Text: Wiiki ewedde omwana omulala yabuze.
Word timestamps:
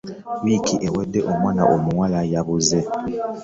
Wiiki 0.43 0.75
ewedde 0.87 1.19
omwana 1.31 1.61
omulala 1.73 2.19
yabuze. 2.33 2.79